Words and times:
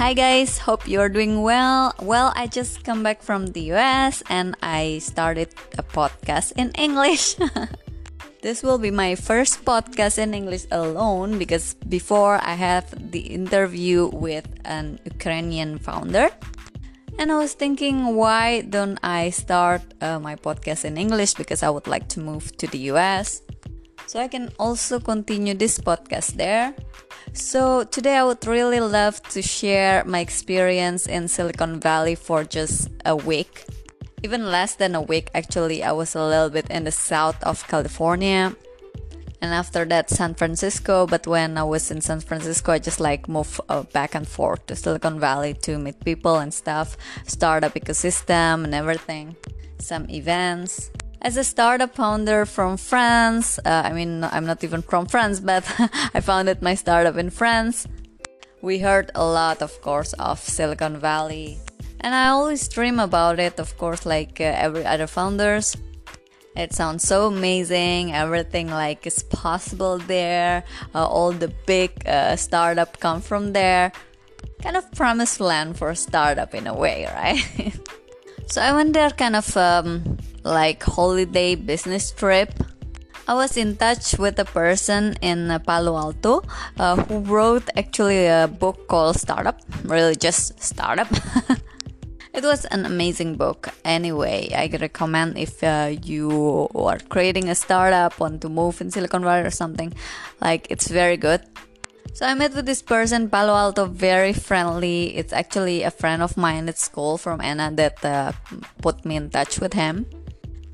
Hi 0.00 0.14
guys, 0.14 0.56
hope 0.56 0.88
you're 0.88 1.10
doing 1.10 1.42
well. 1.42 1.92
Well, 2.00 2.32
I 2.34 2.46
just 2.46 2.84
come 2.84 3.02
back 3.02 3.20
from 3.20 3.48
the 3.52 3.76
US 3.76 4.22
and 4.30 4.56
I 4.62 4.96
started 5.04 5.52
a 5.76 5.82
podcast 5.82 6.56
in 6.56 6.72
English. 6.80 7.36
this 8.42 8.62
will 8.62 8.78
be 8.78 8.90
my 8.90 9.14
first 9.14 9.62
podcast 9.66 10.16
in 10.16 10.32
English 10.32 10.64
alone 10.72 11.36
because 11.36 11.74
before 11.84 12.40
I 12.40 12.56
have 12.56 12.88
the 13.12 13.20
interview 13.20 14.08
with 14.08 14.48
an 14.64 14.98
Ukrainian 15.04 15.76
founder. 15.76 16.32
And 17.18 17.30
I 17.30 17.36
was 17.36 17.52
thinking, 17.52 18.16
why 18.16 18.62
don't 18.62 18.96
I 19.04 19.28
start 19.28 19.82
uh, 20.00 20.18
my 20.18 20.34
podcast 20.34 20.86
in 20.86 20.96
English? 20.96 21.34
Because 21.34 21.62
I 21.62 21.68
would 21.68 21.86
like 21.86 22.08
to 22.16 22.24
move 22.24 22.56
to 22.56 22.66
the 22.66 22.88
US. 22.96 23.42
So 24.06 24.18
I 24.18 24.28
can 24.28 24.48
also 24.58 24.98
continue 24.98 25.52
this 25.52 25.76
podcast 25.78 26.40
there. 26.40 26.72
So, 27.32 27.84
today 27.84 28.16
I 28.16 28.24
would 28.24 28.44
really 28.46 28.80
love 28.80 29.22
to 29.30 29.40
share 29.40 30.04
my 30.04 30.18
experience 30.18 31.06
in 31.06 31.28
Silicon 31.28 31.78
Valley 31.78 32.16
for 32.16 32.42
just 32.42 32.90
a 33.06 33.14
week. 33.14 33.66
Even 34.22 34.50
less 34.50 34.74
than 34.74 34.94
a 34.96 35.00
week, 35.00 35.30
actually. 35.32 35.84
I 35.84 35.92
was 35.92 36.14
a 36.16 36.26
little 36.26 36.50
bit 36.50 36.68
in 36.70 36.84
the 36.84 36.90
south 36.90 37.40
of 37.44 37.66
California. 37.68 38.54
And 39.40 39.54
after 39.54 39.84
that, 39.86 40.10
San 40.10 40.34
Francisco. 40.34 41.06
But 41.06 41.26
when 41.26 41.56
I 41.56 41.62
was 41.62 41.90
in 41.90 42.00
San 42.00 42.20
Francisco, 42.20 42.72
I 42.72 42.78
just 42.80 43.00
like 43.00 43.28
move 43.28 43.60
uh, 43.68 43.84
back 43.84 44.14
and 44.14 44.26
forth 44.26 44.66
to 44.66 44.76
Silicon 44.76 45.20
Valley 45.20 45.54
to 45.62 45.78
meet 45.78 46.04
people 46.04 46.36
and 46.36 46.52
stuff, 46.52 46.96
startup 47.26 47.74
ecosystem 47.74 48.64
and 48.64 48.74
everything, 48.74 49.36
some 49.78 50.10
events 50.10 50.90
as 51.22 51.36
a 51.36 51.44
startup 51.44 51.94
founder 51.94 52.46
from 52.46 52.76
France, 52.76 53.58
uh, 53.64 53.82
I 53.84 53.92
mean, 53.92 54.24
I'm 54.24 54.46
not 54.46 54.64
even 54.64 54.82
from 54.82 55.06
France, 55.06 55.40
but 55.40 55.64
I 56.14 56.20
founded 56.20 56.62
my 56.62 56.74
startup 56.74 57.16
in 57.16 57.30
France. 57.30 57.86
We 58.62 58.78
heard 58.78 59.10
a 59.14 59.24
lot, 59.24 59.62
of 59.62 59.80
course, 59.82 60.12
of 60.14 60.38
Silicon 60.40 60.98
Valley. 60.98 61.58
And 62.00 62.14
I 62.14 62.28
always 62.28 62.66
dream 62.68 62.98
about 62.98 63.38
it, 63.38 63.60
of 63.60 63.76
course, 63.76 64.06
like 64.06 64.40
uh, 64.40 64.44
every 64.44 64.84
other 64.84 65.06
founders. 65.06 65.76
It 66.56 66.72
sounds 66.72 67.06
so 67.06 67.26
amazing. 67.26 68.12
Everything 68.12 68.68
like 68.68 69.06
is 69.06 69.22
possible 69.22 69.98
there. 69.98 70.64
Uh, 70.94 71.06
all 71.06 71.32
the 71.32 71.48
big 71.66 71.90
uh, 72.06 72.36
startup 72.36 72.98
come 72.98 73.20
from 73.20 73.52
there. 73.52 73.92
Kind 74.62 74.76
of 74.76 74.90
promised 74.92 75.40
land 75.40 75.76
for 75.76 75.90
a 75.90 75.96
startup 75.96 76.54
in 76.54 76.66
a 76.66 76.74
way, 76.74 77.06
right? 77.14 77.72
so 78.46 78.60
I 78.60 78.72
went 78.72 78.94
there 78.94 79.10
kind 79.10 79.36
of 79.36 79.56
um, 79.56 80.18
like 80.44 80.82
holiday 80.82 81.54
business 81.54 82.10
trip. 82.12 82.52
I 83.28 83.34
was 83.34 83.56
in 83.56 83.76
touch 83.76 84.18
with 84.18 84.38
a 84.38 84.44
person 84.44 85.14
in 85.22 85.60
Palo 85.66 85.96
Alto 85.96 86.42
uh, 86.78 86.96
who 86.96 87.20
wrote 87.20 87.68
actually 87.76 88.26
a 88.26 88.48
book 88.48 88.88
called 88.88 89.16
Startup, 89.16 89.60
really 89.84 90.16
just 90.16 90.60
Startup. 90.60 91.06
it 92.34 92.42
was 92.42 92.64
an 92.66 92.86
amazing 92.86 93.36
book. 93.36 93.68
Anyway, 93.84 94.50
I 94.52 94.68
recommend 94.80 95.38
if 95.38 95.62
uh, 95.62 95.94
you 96.02 96.68
are 96.74 96.98
creating 97.08 97.48
a 97.48 97.54
startup, 97.54 98.18
want 98.18 98.40
to 98.42 98.48
move 98.48 98.80
in 98.80 98.90
Silicon 98.90 99.22
Valley 99.22 99.46
or 99.46 99.50
something, 99.50 99.92
like 100.40 100.66
it's 100.70 100.88
very 100.88 101.16
good. 101.16 101.40
So 102.12 102.26
I 102.26 102.34
met 102.34 102.52
with 102.54 102.66
this 102.66 102.82
person, 102.82 103.30
Palo 103.30 103.54
Alto, 103.54 103.86
very 103.86 104.32
friendly. 104.32 105.16
It's 105.16 105.32
actually 105.32 105.84
a 105.84 105.92
friend 105.92 106.20
of 106.22 106.36
mine 106.36 106.68
at 106.68 106.78
school 106.78 107.16
from 107.16 107.40
Anna 107.40 107.70
that 107.74 108.04
uh, 108.04 108.32
put 108.82 109.04
me 109.04 109.14
in 109.14 109.30
touch 109.30 109.60
with 109.60 109.74
him 109.74 110.06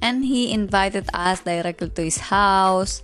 and 0.03 0.25
he 0.25 0.53
invited 0.53 1.09
us 1.15 1.41
directly 1.41 1.91
to 1.91 2.03
his 2.03 2.19
house. 2.19 3.03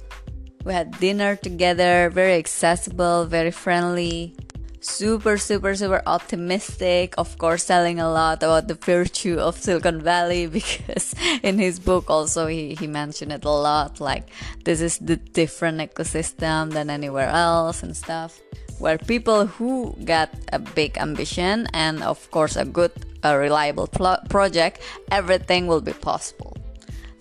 We 0.65 0.73
had 0.73 0.99
dinner 1.01 1.37
together, 1.37 2.11
very 2.11 2.35
accessible, 2.35 3.27
very 3.27 3.51
friendly, 3.51 4.37
super, 4.83 5.39
super, 5.39 5.75
super 5.75 6.03
optimistic. 6.07 7.15
Of 7.17 7.39
course, 7.39 7.65
telling 7.67 7.99
a 7.99 8.11
lot 8.11 8.43
about 8.43 8.69
the 8.69 8.75
virtue 8.75 9.39
of 9.39 9.57
Silicon 9.57 10.03
Valley 10.03 10.47
because 10.59 11.15
in 11.43 11.59
his 11.59 11.79
book 11.79 12.11
also 12.11 12.47
he, 12.47 12.75
he 12.75 12.87
mentioned 12.87 13.33
it 13.33 13.45
a 13.45 13.51
lot. 13.51 14.01
Like, 14.01 14.29
this 14.65 14.81
is 14.81 14.99
the 14.99 15.17
different 15.17 15.79
ecosystem 15.79 16.73
than 16.73 16.91
anywhere 16.91 17.29
else 17.29 17.83
and 17.83 17.97
stuff. 17.97 18.39
Where 18.79 18.99
people 18.99 19.47
who 19.47 19.97
got 20.05 20.31
a 20.53 20.59
big 20.59 20.99
ambition 20.99 21.69
and, 21.73 22.03
of 22.03 22.31
course, 22.33 22.57
a 22.57 22.65
good, 22.65 22.91
a 23.23 23.39
reliable 23.39 23.87
pl- 23.87 24.19
project, 24.29 24.81
everything 25.13 25.69
will 25.69 25.81
be 25.81 25.93
possible. 25.93 26.52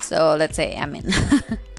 So 0.02 0.36
let's 0.36 0.56
say 0.56 0.76
I'm 0.76 0.96
in. 0.96 1.12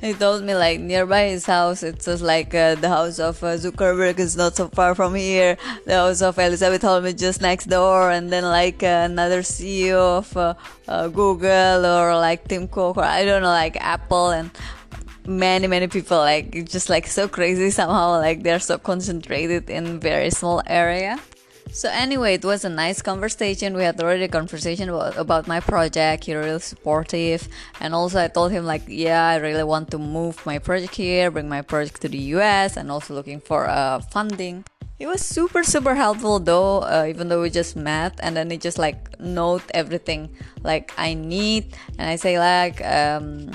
he 0.00 0.14
told 0.14 0.42
me 0.42 0.54
like 0.54 0.80
nearby 0.80 1.28
his 1.28 1.44
house 1.44 1.82
it's 1.82 2.06
just 2.06 2.22
like 2.22 2.54
uh, 2.54 2.74
the 2.76 2.88
house 2.88 3.18
of 3.18 3.42
uh, 3.44 3.56
zuckerberg 3.56 4.18
is 4.18 4.36
not 4.36 4.56
so 4.56 4.68
far 4.68 4.94
from 4.94 5.14
here 5.14 5.58
the 5.84 5.92
house 5.92 6.22
of 6.22 6.38
elizabeth 6.38 6.82
holmes 6.82 7.14
just 7.14 7.42
next 7.42 7.66
door 7.66 8.10
and 8.10 8.32
then 8.32 8.44
like 8.44 8.82
uh, 8.82 9.04
another 9.04 9.42
ceo 9.42 10.18
of 10.18 10.36
uh, 10.36 10.54
uh, 10.88 11.08
google 11.08 11.84
or 11.84 12.16
like 12.16 12.48
tim 12.48 12.66
cook 12.66 12.96
or 12.96 13.04
i 13.04 13.24
don't 13.24 13.42
know 13.42 13.48
like 13.48 13.76
apple 13.76 14.30
and 14.30 14.50
many 15.26 15.66
many 15.66 15.86
people 15.86 16.16
like 16.16 16.64
just 16.64 16.88
like 16.88 17.06
so 17.06 17.28
crazy 17.28 17.70
somehow 17.70 18.18
like 18.18 18.42
they're 18.42 18.58
so 18.58 18.78
concentrated 18.78 19.68
in 19.68 20.00
very 20.00 20.30
small 20.30 20.62
area 20.66 21.18
so 21.72 21.88
anyway, 21.88 22.34
it 22.34 22.44
was 22.44 22.64
a 22.64 22.68
nice 22.68 23.00
conversation. 23.02 23.74
We 23.74 23.84
had 23.84 24.00
already 24.00 24.24
a 24.24 24.28
conversation 24.28 24.88
about, 24.88 25.16
about 25.16 25.46
my 25.46 25.60
project. 25.60 26.24
He 26.24 26.34
really 26.34 26.58
supportive, 26.60 27.48
and 27.80 27.94
also 27.94 28.20
I 28.20 28.28
told 28.28 28.52
him 28.52 28.64
like, 28.64 28.82
yeah, 28.86 29.28
I 29.28 29.36
really 29.36 29.64
want 29.64 29.90
to 29.92 29.98
move 29.98 30.44
my 30.44 30.58
project 30.58 30.94
here, 30.94 31.30
bring 31.30 31.48
my 31.48 31.62
project 31.62 32.02
to 32.02 32.08
the 32.08 32.18
U.S., 32.38 32.76
and 32.76 32.90
also 32.90 33.14
looking 33.14 33.40
for 33.40 33.68
uh, 33.68 34.00
funding. 34.00 34.64
He 34.98 35.06
was 35.06 35.24
super 35.24 35.64
super 35.64 35.94
helpful 35.94 36.40
though, 36.40 36.80
uh, 36.80 37.06
even 37.08 37.28
though 37.28 37.40
we 37.40 37.50
just 37.50 37.74
met, 37.74 38.18
and 38.22 38.36
then 38.36 38.50
he 38.50 38.58
just 38.58 38.76
like 38.76 39.18
note 39.18 39.62
everything 39.72 40.28
like 40.62 40.92
I 40.98 41.14
need, 41.14 41.76
and 41.98 42.10
I 42.10 42.16
say 42.16 42.38
like. 42.38 42.84
Um, 42.84 43.50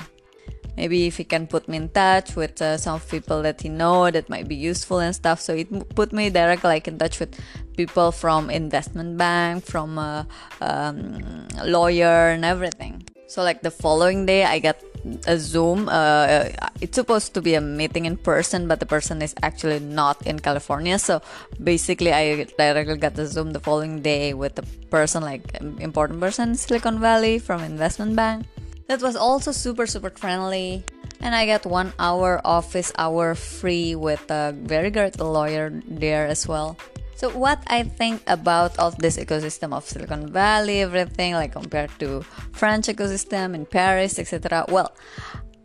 maybe 0.76 1.06
if 1.06 1.16
he 1.16 1.24
can 1.24 1.46
put 1.46 1.68
me 1.68 1.76
in 1.78 1.88
touch 1.88 2.36
with 2.36 2.60
uh, 2.60 2.76
some 2.76 3.00
people 3.00 3.42
that 3.42 3.60
he 3.60 3.68
know 3.68 4.10
that 4.10 4.28
might 4.28 4.46
be 4.46 4.54
useful 4.54 4.98
and 4.98 5.14
stuff 5.14 5.40
so 5.40 5.54
it 5.54 5.94
put 5.94 6.12
me 6.12 6.28
direct 6.28 6.64
like 6.64 6.86
in 6.86 6.98
touch 6.98 7.18
with 7.18 7.38
people 7.76 8.12
from 8.12 8.50
investment 8.50 9.16
bank 9.16 9.64
from 9.64 9.98
a 9.98 10.26
um, 10.60 11.46
lawyer 11.64 12.30
and 12.30 12.44
everything. 12.44 13.04
So 13.28 13.42
like 13.42 13.60
the 13.62 13.70
following 13.70 14.24
day 14.24 14.44
i 14.44 14.58
got 14.58 14.78
a 15.26 15.38
zoom 15.38 15.88
uh, 15.88 16.46
it's 16.80 16.94
supposed 16.94 17.34
to 17.34 17.42
be 17.42 17.54
a 17.54 17.60
meeting 17.60 18.06
in 18.06 18.16
person 18.16 18.66
but 18.66 18.80
the 18.80 18.86
person 18.86 19.20
is 19.20 19.34
actually 19.42 19.80
not 19.80 20.22
in 20.26 20.38
california. 20.38 20.98
So 20.98 21.20
basically 21.62 22.12
i 22.12 22.44
directly 22.56 22.96
got 22.96 23.14
the 23.14 23.26
zoom 23.26 23.52
the 23.52 23.60
following 23.60 24.00
day 24.00 24.32
with 24.32 24.58
a 24.58 24.66
person 24.90 25.22
like 25.22 25.42
important 25.80 26.20
person 26.20 26.50
in 26.50 26.54
silicon 26.54 27.00
valley 27.00 27.38
from 27.38 27.62
investment 27.62 28.14
bank. 28.14 28.46
That 28.86 29.02
was 29.02 29.16
also 29.16 29.50
super 29.50 29.86
super 29.86 30.10
friendly. 30.10 30.84
And 31.20 31.34
I 31.34 31.46
got 31.46 31.64
one 31.66 31.92
hour 31.98 32.40
office 32.44 32.92
hour 32.98 33.34
free 33.34 33.96
with 33.96 34.30
a 34.30 34.54
very 34.54 34.90
great 34.90 35.18
lawyer 35.18 35.72
there 35.88 36.26
as 36.26 36.46
well. 36.46 36.76
So 37.16 37.30
what 37.30 37.64
I 37.66 37.82
think 37.82 38.20
about 38.26 38.78
all 38.78 38.90
this 38.90 39.16
ecosystem 39.16 39.72
of 39.72 39.88
Silicon 39.88 40.28
Valley, 40.28 40.82
everything 40.82 41.32
like 41.32 41.52
compared 41.52 41.90
to 41.98 42.20
French 42.52 42.88
ecosystem 42.88 43.54
in 43.54 43.64
Paris, 43.64 44.18
etc. 44.18 44.66
Well, 44.68 44.92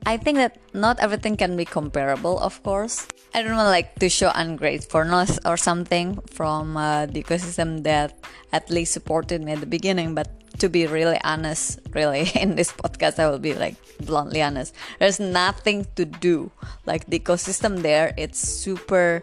I 0.06 0.16
think 0.16 0.38
that 0.38 0.58
not 0.74 1.02
everything 1.02 1.36
can 1.36 1.58
be 1.58 1.66
comparable, 1.66 2.40
of 2.40 2.64
course. 2.64 3.06
I 3.34 3.44
don't 3.44 3.58
want 3.58 3.68
like 3.68 3.96
to 4.00 4.08
show 4.08 4.32
ungratefulness 4.34 5.40
or 5.44 5.58
something 5.58 6.20
from 6.32 6.78
uh, 6.78 7.08
the 7.08 7.22
ecosystem 7.22 7.84
that 7.84 8.18
at 8.54 8.70
least 8.70 8.94
supported 8.94 9.44
me 9.44 9.52
at 9.52 9.60
the 9.60 9.68
beginning, 9.68 10.16
but 10.16 10.32
to 10.60 10.70
be 10.70 10.88
really 10.88 11.20
honest, 11.24 11.80
really, 11.92 12.32
in 12.40 12.56
this 12.56 12.72
podcast, 12.72 13.20
I 13.20 13.30
will 13.30 13.40
be 13.40 13.54
like 13.54 13.76
bluntly 14.00 14.42
honest. 14.42 14.74
There's 15.00 15.20
nothing 15.20 15.86
to 15.96 16.06
do. 16.06 16.50
Like 16.86 17.08
the 17.08 17.20
ecosystem 17.20 17.82
there, 17.82 18.14
it's 18.18 18.40
super, 18.40 19.22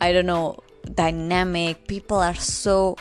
I 0.00 0.12
don't 0.12 0.26
know, 0.26 0.58
dynamic. 0.94 1.86
People 1.86 2.18
are 2.18 2.34
so 2.34 2.96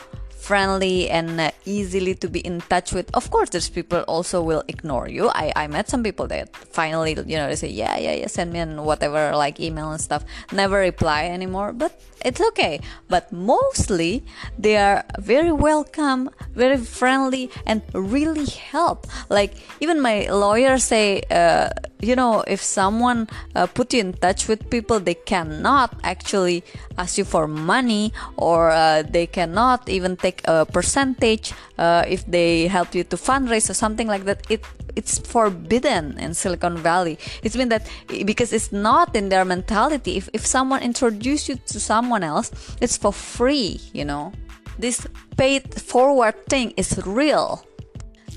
friendly 0.47 1.09
and 1.09 1.41
uh, 1.41 1.51
easily 1.65 2.15
to 2.15 2.29
be 2.29 2.39
in 2.39 2.61
touch 2.61 2.93
with. 2.93 3.11
Of 3.13 3.29
course, 3.29 3.49
there's 3.49 3.69
people 3.69 3.99
also 4.07 4.41
will 4.41 4.63
ignore 4.67 5.09
you. 5.09 5.27
I, 5.27 5.51
I 5.55 5.67
met 5.67 5.89
some 5.89 6.03
people 6.03 6.27
that 6.27 6.55
finally, 6.55 7.11
you 7.25 7.35
know, 7.35 7.47
they 7.49 7.55
say, 7.55 7.69
yeah, 7.69 7.97
yeah, 7.97 8.13
yeah, 8.13 8.27
send 8.27 8.53
me 8.53 8.59
an 8.59 8.83
whatever, 8.83 9.35
like 9.35 9.59
email 9.59 9.91
and 9.91 9.99
stuff. 9.99 10.23
Never 10.53 10.79
reply 10.79 11.25
anymore, 11.25 11.73
but 11.73 11.91
it's 12.23 12.41
okay. 12.41 12.79
But 13.09 13.31
mostly, 13.31 14.23
they 14.57 14.77
are 14.77 15.03
very 15.19 15.51
welcome, 15.51 16.29
very 16.53 16.77
friendly, 16.77 17.49
and 17.65 17.81
really 17.93 18.45
help. 18.45 19.07
Like, 19.29 19.53
even 19.79 20.01
my 20.01 20.27
lawyer 20.29 20.77
say, 20.77 21.23
uh, 21.31 21.69
you 21.99 22.15
know, 22.15 22.43
if 22.47 22.61
someone 22.61 23.27
uh, 23.55 23.67
put 23.67 23.93
you 23.93 24.01
in 24.01 24.13
touch 24.13 24.47
with 24.47 24.69
people, 24.69 24.99
they 24.99 25.15
cannot 25.15 25.95
actually 26.03 26.63
ask 26.97 27.17
you 27.17 27.25
for 27.25 27.47
money 27.47 28.13
or 28.35 28.71
uh, 28.71 29.03
they 29.03 29.27
cannot 29.27 29.87
even 29.89 30.17
take 30.17 30.41
a 30.45 30.65
percentage 30.65 31.53
uh, 31.77 32.03
if 32.07 32.25
they 32.25 32.67
help 32.67 32.93
you 32.95 33.03
to 33.03 33.15
fundraise 33.15 33.69
or 33.69 33.73
something 33.73 34.07
like 34.07 34.25
that 34.25 34.39
it 34.49 34.65
it's 34.95 35.19
forbidden 35.19 36.17
in 36.17 36.33
silicon 36.33 36.75
valley 36.75 37.19
it's 37.43 37.55
been 37.55 37.69
that 37.69 37.87
because 38.25 38.51
it's 38.51 38.71
not 38.71 39.15
in 39.15 39.29
their 39.29 39.45
mentality 39.45 40.17
if, 40.17 40.27
if 40.33 40.43
someone 40.43 40.81
introduce 40.81 41.47
you 41.47 41.55
to 41.67 41.79
someone 41.79 42.06
else 42.11 42.51
it's 42.81 42.97
for 42.97 43.13
free 43.13 43.79
you 43.93 44.05
know 44.05 44.31
this 44.77 45.07
paid 45.37 45.73
forward 45.73 46.45
thing 46.47 46.71
is 46.77 46.99
real. 47.05 47.65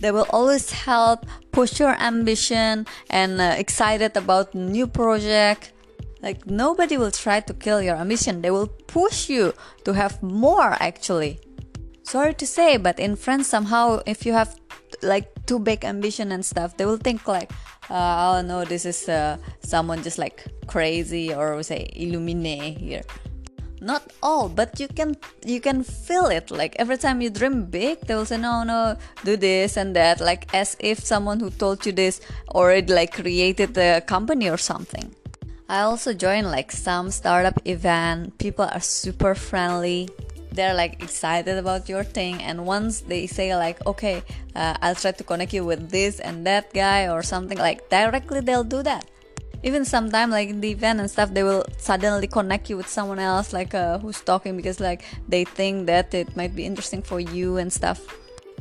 They 0.00 0.10
will 0.10 0.26
always 0.30 0.70
help 0.70 1.26
push 1.52 1.78
your 1.78 1.94
ambition 2.00 2.86
and 3.10 3.40
uh, 3.40 3.54
excited 3.58 4.16
about 4.16 4.54
new 4.54 4.86
project. 4.86 5.72
Like 6.22 6.46
nobody 6.46 6.96
will 6.96 7.10
try 7.10 7.40
to 7.40 7.52
kill 7.52 7.82
your 7.82 7.96
ambition. 7.96 8.40
They 8.40 8.50
will 8.50 8.68
push 8.86 9.28
you 9.28 9.52
to 9.84 9.92
have 9.92 10.22
more 10.22 10.76
actually. 10.80 11.40
Sorry 12.02 12.34
to 12.34 12.46
say, 12.46 12.76
but 12.78 12.98
in 12.98 13.16
France 13.16 13.48
somehow 13.48 14.00
if 14.06 14.24
you 14.24 14.32
have 14.32 14.56
like 15.02 15.28
too 15.46 15.58
big 15.58 15.84
ambition 15.84 16.32
and 16.32 16.44
stuff, 16.44 16.76
they 16.76 16.86
will 16.86 16.96
think 16.96 17.28
like, 17.28 17.52
uh, 17.90 18.36
oh 18.36 18.42
no, 18.42 18.64
this 18.64 18.86
is 18.86 19.08
uh, 19.08 19.36
someone 19.60 20.02
just 20.02 20.18
like 20.18 20.46
crazy 20.66 21.34
or 21.34 21.62
say 21.62 21.90
illumine 21.94 22.76
here 22.76 23.02
not 23.80 24.02
all 24.22 24.48
but 24.48 24.78
you 24.78 24.88
can 24.88 25.16
you 25.44 25.60
can 25.60 25.82
feel 25.82 26.26
it. 26.26 26.50
Like 26.50 26.76
every 26.78 26.98
time 26.98 27.20
you 27.20 27.30
dream 27.30 27.64
big 27.64 28.00
they 28.06 28.14
will 28.14 28.26
say 28.26 28.36
no 28.38 28.62
no 28.62 28.96
do 29.24 29.36
this 29.36 29.76
and 29.76 29.96
that 29.96 30.20
like 30.20 30.52
as 30.54 30.76
if 30.80 31.00
someone 31.00 31.40
who 31.40 31.50
told 31.50 31.84
you 31.86 31.92
this 31.92 32.20
already 32.50 32.92
like 32.92 33.12
created 33.14 33.74
the 33.74 34.02
company 34.06 34.48
or 34.48 34.58
something. 34.58 35.14
I 35.68 35.82
also 35.82 36.12
join 36.12 36.44
like 36.44 36.72
some 36.72 37.10
startup 37.10 37.60
event. 37.64 38.38
People 38.38 38.64
are 38.64 38.80
super 38.80 39.34
friendly. 39.34 40.08
They're 40.52 40.74
like 40.74 41.00
excited 41.00 41.56
about 41.58 41.88
your 41.88 42.02
thing. 42.02 42.42
And 42.42 42.66
once 42.66 43.02
they 43.02 43.26
say 43.26 43.54
like 43.54 43.84
okay 43.86 44.22
uh, 44.54 44.74
i'll 44.82 44.94
try 44.94 45.12
to 45.12 45.24
connect 45.24 45.52
you 45.52 45.64
with 45.64 45.90
this 45.90 46.20
and 46.20 46.46
that 46.46 46.72
guy 46.72 47.08
or 47.08 47.22
something 47.22 47.58
like 47.58 47.88
directly 47.88 48.40
they'll 48.40 48.64
do 48.64 48.82
that 48.82 49.09
even 49.62 49.84
sometimes 49.84 50.32
like 50.32 50.48
in 50.48 50.60
the 50.60 50.70
event 50.70 51.00
and 51.00 51.10
stuff 51.10 51.32
they 51.32 51.42
will 51.42 51.64
suddenly 51.78 52.26
connect 52.26 52.70
you 52.70 52.76
with 52.76 52.88
someone 52.88 53.18
else 53.18 53.52
like 53.52 53.74
uh, 53.74 53.98
who's 53.98 54.20
talking 54.20 54.56
because 54.56 54.80
like 54.80 55.04
they 55.28 55.44
think 55.44 55.86
that 55.86 56.14
it 56.14 56.34
might 56.36 56.54
be 56.54 56.64
interesting 56.64 57.02
for 57.02 57.20
you 57.20 57.56
and 57.56 57.72
stuff. 57.72 58.00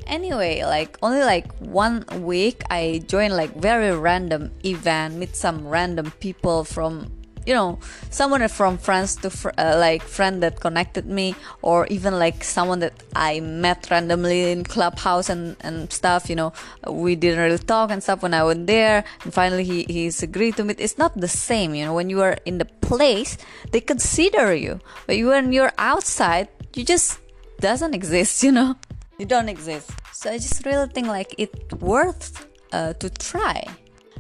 Anyway 0.08 0.64
like 0.64 0.98
only 1.04 1.20
like 1.20 1.52
one 1.60 2.04
week 2.24 2.64
i 2.72 3.04
joined 3.06 3.36
like 3.36 3.54
very 3.56 3.96
random 3.96 4.50
event 4.66 5.16
meet 5.16 5.36
some 5.36 5.68
random 5.68 6.10
people 6.20 6.64
from 6.64 7.12
you 7.46 7.54
know 7.54 7.80
someone 8.10 8.48
from 8.48 8.78
France 8.78 9.16
to 9.16 9.30
fr- 9.30 9.56
uh, 9.58 9.76
like 9.78 10.02
friend 10.02 10.44
that 10.44 10.60
connected 10.60 11.06
me 11.06 11.36
or 11.62 11.88
even 11.88 12.18
like 12.20 12.44
someone 12.44 12.80
that 12.80 12.94
I 13.16 13.40
met 13.40 13.90
randomly 13.90 14.52
in 14.52 14.64
clubhouse 14.64 15.30
and 15.30 15.56
and 15.62 15.92
stuff 15.92 16.30
you 16.30 16.36
know 16.36 16.54
we 16.88 17.16
didn't 17.16 17.40
really 17.40 17.58
talk 17.58 17.92
and 17.92 18.02
stuff 18.02 18.22
when 18.24 18.34
I 18.34 18.44
went 18.44 18.68
there 18.68 19.04
and 19.24 19.34
finally 19.34 19.64
he 19.64 19.86
he's 19.90 20.24
agreed 20.24 20.58
to 20.58 20.64
meet. 20.64 20.80
It's 20.80 20.98
not 20.98 21.20
the 21.20 21.28
same 21.28 21.76
you 21.76 21.86
know 21.86 21.94
when 21.94 22.10
you 22.10 22.22
are 22.22 22.38
in 22.46 22.58
the 22.58 22.66
place 22.66 23.38
they 23.72 23.82
consider 23.82 24.54
you 24.54 24.80
but 25.08 25.18
when 25.18 25.54
you're 25.54 25.74
outside 25.78 26.50
you 26.76 26.84
just 26.84 27.20
doesn't 27.60 27.94
exist 27.94 28.44
you 28.48 28.52
know? 28.52 28.76
You 29.18 29.26
don't 29.26 29.50
exist. 29.50 29.92
So 30.14 30.32
I 30.32 30.38
just 30.38 30.66
really 30.66 30.88
think 30.88 31.08
like 31.08 31.36
it 31.38 31.74
worth 31.82 32.48
uh, 32.72 32.94
to 32.94 33.10
try 33.10 33.66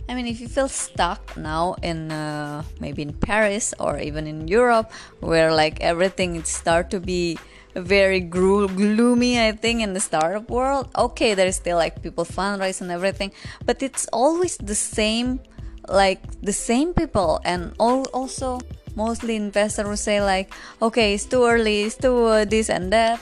I 0.09 0.15
mean, 0.15 0.25
if 0.25 0.41
you 0.41 0.47
feel 0.47 0.67
stuck 0.67 1.37
now 1.37 1.75
in 1.83 2.11
uh, 2.11 2.63
maybe 2.79 3.03
in 3.03 3.13
Paris 3.13 3.75
or 3.79 3.99
even 3.99 4.25
in 4.25 4.47
Europe, 4.47 4.91
where 5.19 5.53
like 5.53 5.81
everything 5.81 6.43
start 6.43 6.89
to 6.89 6.99
be 6.99 7.37
very 7.75 8.19
gro- 8.19 8.67
gloomy, 8.67 9.39
I 9.39 9.51
think, 9.51 9.81
in 9.81 9.93
the 9.93 9.99
startup 9.99 10.49
world. 10.49 10.89
Okay, 10.97 11.35
there 11.35 11.45
is 11.45 11.57
still 11.57 11.77
like 11.77 12.01
people 12.01 12.25
fundraise 12.25 12.81
and 12.81 12.89
everything, 12.89 13.31
but 13.65 13.83
it's 13.83 14.07
always 14.11 14.57
the 14.57 14.73
same, 14.73 15.41
like 15.87 16.19
the 16.41 16.53
same 16.53 16.95
people, 16.95 17.39
and 17.45 17.77
all 17.77 18.09
also 18.09 18.59
mostly 18.95 19.35
investors 19.35 19.85
who 19.85 19.95
say 19.95 20.21
like, 20.25 20.51
okay, 20.81 21.13
it's 21.13 21.25
too 21.25 21.45
early, 21.45 21.83
it's 21.83 21.95
too 21.95 22.25
uh, 22.25 22.45
this 22.45 22.71
and 22.71 22.91
that. 22.91 23.21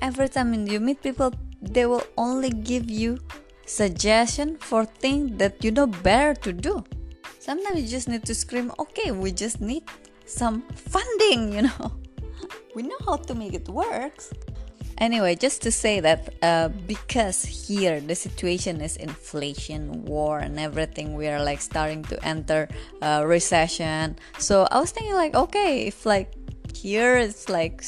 Every 0.00 0.30
time 0.30 0.54
you 0.66 0.80
meet 0.80 1.02
people, 1.02 1.34
they 1.60 1.84
will 1.84 2.04
only 2.16 2.48
give 2.48 2.88
you 2.90 3.20
suggestion 3.72 4.56
for 4.58 4.84
things 4.84 5.38
that 5.38 5.64
you 5.64 5.70
know 5.70 5.86
better 5.86 6.34
to 6.34 6.52
do. 6.52 6.84
Sometimes 7.38 7.80
you 7.80 7.88
just 7.88 8.08
need 8.08 8.24
to 8.26 8.34
scream, 8.34 8.70
okay, 8.78 9.10
we 9.10 9.32
just 9.32 9.60
need 9.60 9.84
some 10.26 10.62
funding, 10.74 11.52
you 11.52 11.62
know. 11.62 11.92
we 12.74 12.82
know 12.82 13.00
how 13.04 13.16
to 13.16 13.34
make 13.34 13.54
it 13.54 13.68
works. 13.68 14.32
Anyway, 14.98 15.34
just 15.34 15.62
to 15.62 15.72
say 15.72 15.98
that 16.00 16.34
uh, 16.42 16.68
because 16.86 17.42
here 17.42 17.98
the 18.00 18.14
situation 18.14 18.80
is 18.80 18.96
inflation, 18.96 20.04
war, 20.04 20.38
and 20.38 20.60
everything, 20.60 21.16
we 21.16 21.26
are 21.26 21.42
like 21.42 21.60
starting 21.60 22.04
to 22.04 22.22
enter 22.24 22.68
uh, 23.00 23.24
recession. 23.26 24.16
So 24.38 24.68
I 24.70 24.78
was 24.78 24.92
thinking, 24.92 25.14
like, 25.14 25.34
okay, 25.34 25.86
if 25.86 26.06
like 26.06 26.30
here 26.76 27.16
it's 27.16 27.48
like 27.48 27.82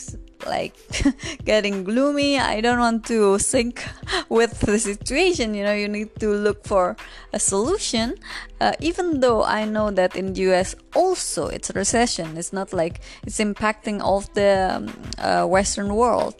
like 0.46 0.74
getting 1.44 1.84
gloomy. 1.84 2.38
I 2.38 2.60
don't 2.60 2.78
want 2.78 3.04
to 3.06 3.38
sink 3.38 3.84
with 4.28 4.60
the 4.60 4.78
situation 4.78 5.54
you 5.54 5.64
know 5.64 5.72
you 5.74 5.88
need 5.88 6.14
to 6.20 6.30
look 6.30 6.66
for 6.66 6.96
a 7.32 7.38
solution. 7.38 8.14
Uh, 8.60 8.72
even 8.80 9.20
though 9.20 9.42
i 9.44 9.64
know 9.64 9.90
that 9.90 10.16
in 10.16 10.32
the 10.32 10.42
us 10.54 10.74
also 10.94 11.48
it's 11.48 11.70
a 11.70 11.72
recession. 11.72 12.36
It's 12.36 12.52
not 12.52 12.72
like 12.72 13.00
it's 13.26 13.38
impacting 13.38 14.00
all 14.00 14.18
of 14.18 14.32
the 14.34 14.76
um, 14.76 14.92
uh, 15.18 15.46
western 15.46 15.94
world. 15.94 16.34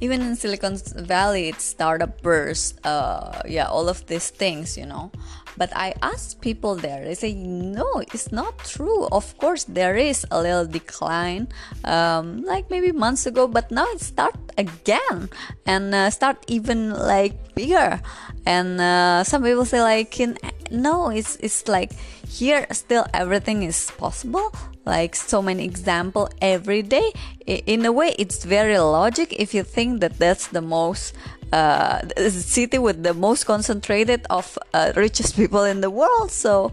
Even 0.00 0.20
in 0.20 0.36
silicon 0.36 0.76
valley 0.96 1.48
it's 1.48 1.64
startup 1.64 2.20
burst 2.20 2.84
uh, 2.84 3.40
yeah 3.46 3.66
all 3.66 3.88
of 3.88 4.04
these 4.06 4.28
things 4.28 4.76
you 4.76 4.84
know 4.84 5.10
but 5.56 5.74
I 5.76 5.94
asked 6.02 6.40
people 6.40 6.76
there, 6.76 7.04
they 7.04 7.14
say, 7.14 7.34
no, 7.34 7.86
it's 8.12 8.32
not 8.32 8.58
true. 8.64 9.06
Of 9.12 9.36
course, 9.38 9.64
there 9.64 9.96
is 9.96 10.26
a 10.30 10.40
little 10.40 10.66
decline, 10.66 11.48
um, 11.84 12.42
like 12.44 12.70
maybe 12.70 12.92
months 12.92 13.26
ago, 13.26 13.46
but 13.46 13.70
now 13.70 13.86
it 13.92 14.00
start 14.00 14.36
again 14.58 15.28
and 15.66 15.94
uh, 15.94 16.10
start 16.10 16.38
even 16.48 16.90
like 16.90 17.54
bigger. 17.54 18.00
And 18.46 18.80
uh, 18.80 19.24
some 19.24 19.42
people 19.42 19.64
say 19.64 19.82
like, 19.82 20.18
in, 20.20 20.38
no, 20.70 21.10
it's 21.10 21.36
it's 21.36 21.68
like 21.68 21.92
here 22.28 22.66
still 22.72 23.06
everything 23.14 23.62
is 23.62 23.90
possible 23.92 24.50
like 24.84 25.14
so 25.14 25.40
many 25.40 25.64
example 25.64 26.28
every 26.40 26.82
day 26.82 27.12
in 27.46 27.84
a 27.84 27.92
way 27.92 28.14
it's 28.18 28.44
very 28.44 28.78
logic 28.78 29.32
if 29.32 29.54
you 29.54 29.62
think 29.62 30.00
that 30.00 30.18
that's 30.18 30.48
the 30.48 30.60
most 30.60 31.14
uh, 31.52 32.00
city 32.28 32.78
with 32.78 33.02
the 33.02 33.14
most 33.14 33.44
concentrated 33.44 34.26
of 34.30 34.58
uh, 34.72 34.92
richest 34.96 35.36
people 35.36 35.64
in 35.64 35.80
the 35.80 35.90
world. 35.90 36.30
So 36.30 36.72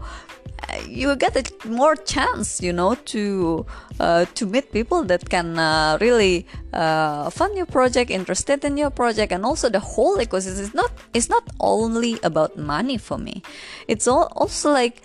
uh, 0.68 0.76
you 0.86 1.14
get 1.16 1.36
a 1.36 1.68
more 1.68 1.96
chance, 1.96 2.60
you 2.62 2.72
know, 2.72 2.94
to 2.94 3.66
uh, 4.00 4.24
to 4.34 4.46
meet 4.46 4.72
people 4.72 5.04
that 5.04 5.28
can 5.28 5.58
uh, 5.58 5.98
really 6.00 6.46
uh, 6.72 7.30
fund 7.30 7.56
your 7.56 7.66
project, 7.66 8.10
interested 8.10 8.64
in 8.64 8.76
your 8.76 8.90
project, 8.90 9.32
and 9.32 9.44
also 9.44 9.68
the 9.68 9.80
whole 9.80 10.18
ecosystem. 10.18 10.60
It's 10.60 10.74
not 10.74 10.92
it's 11.14 11.28
not 11.28 11.44
only 11.60 12.18
about 12.22 12.56
money 12.56 12.96
for 12.98 13.18
me. 13.18 13.42
It's 13.88 14.06
all, 14.06 14.32
also 14.36 14.70
like 14.70 15.02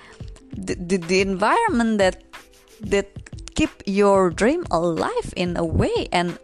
the, 0.56 0.76
the, 0.76 0.98
the 0.98 1.22
environment 1.22 1.98
that 1.98 2.24
that 2.82 3.08
keep 3.56 3.72
your 3.88 4.30
dream 4.30 4.64
alive 4.70 5.34
in 5.36 5.58
a 5.58 5.66
way 5.66 6.08
and 6.12 6.38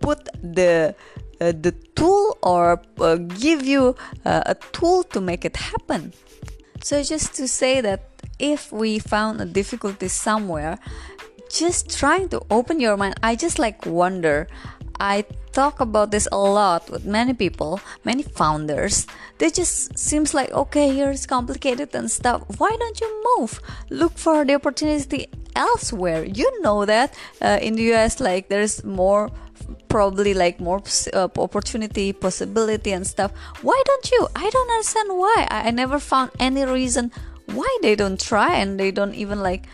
put 0.00 0.28
the 0.42 0.94
uh, 0.96 1.13
the 1.52 1.72
tool 1.94 2.38
or 2.42 2.82
uh, 3.00 3.16
give 3.16 3.64
you 3.64 3.96
uh, 4.24 4.42
a 4.46 4.54
tool 4.72 5.02
to 5.04 5.20
make 5.20 5.44
it 5.44 5.56
happen. 5.56 6.12
So, 6.82 7.02
just 7.02 7.34
to 7.34 7.48
say 7.48 7.80
that 7.80 8.10
if 8.38 8.72
we 8.72 8.98
found 8.98 9.40
a 9.40 9.46
difficulty 9.46 10.08
somewhere, 10.08 10.78
just 11.50 11.98
trying 11.98 12.28
to 12.30 12.42
open 12.50 12.80
your 12.80 12.96
mind, 12.96 13.14
I 13.22 13.36
just 13.36 13.58
like 13.58 13.86
wonder. 13.86 14.48
I 15.00 15.24
talk 15.52 15.80
about 15.80 16.10
this 16.10 16.28
a 16.30 16.38
lot 16.38 16.90
with 16.90 17.04
many 17.04 17.34
people, 17.34 17.80
many 18.04 18.22
founders. 18.22 19.06
They 19.38 19.50
just 19.50 19.98
seems 19.98 20.34
like 20.34 20.52
okay, 20.52 20.92
here 20.92 21.10
is 21.10 21.26
complicated 21.26 21.94
and 21.94 22.10
stuff. 22.10 22.42
Why 22.58 22.76
don't 22.78 23.00
you 23.00 23.10
move? 23.36 23.60
Look 23.90 24.18
for 24.18 24.44
the 24.44 24.54
opportunity 24.54 25.26
elsewhere. 25.56 26.24
You 26.24 26.50
know 26.62 26.84
that 26.84 27.14
uh, 27.40 27.58
in 27.60 27.74
the 27.74 27.94
US, 27.94 28.20
like 28.20 28.48
there's 28.48 28.84
more 28.84 29.30
probably 29.88 30.34
like 30.34 30.60
more 30.60 30.82
uh, 31.12 31.28
opportunity 31.38 32.12
possibility 32.12 32.92
and 32.92 33.06
stuff. 33.06 33.32
Why 33.62 33.80
don't 33.84 34.10
you? 34.10 34.28
I 34.34 34.50
don't 34.50 34.70
understand 34.70 35.08
why. 35.10 35.46
I, 35.50 35.68
I 35.68 35.70
never 35.70 35.98
found 35.98 36.30
any 36.38 36.64
reason 36.64 37.12
why 37.46 37.68
they 37.82 37.94
don't 37.94 38.20
try 38.20 38.56
and 38.56 38.78
they 38.80 38.90
don't 38.90 39.14
even 39.14 39.40
like 39.40 39.66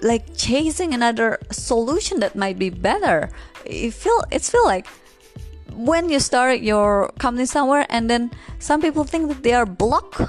like 0.00 0.36
chasing 0.36 0.94
another 0.94 1.38
solution 1.50 2.20
that 2.20 2.36
might 2.36 2.58
be 2.58 2.70
better. 2.70 3.30
It 3.64 3.92
feel 3.92 4.24
it's 4.30 4.50
feel 4.50 4.64
like 4.64 4.86
when 5.74 6.08
you 6.08 6.20
start 6.20 6.60
your 6.60 7.10
company 7.18 7.46
somewhere 7.46 7.86
and 7.88 8.08
then 8.08 8.30
some 8.58 8.80
people 8.80 9.04
think 9.04 9.28
that 9.28 9.42
they 9.42 9.52
are 9.52 9.66
blocked 9.66 10.22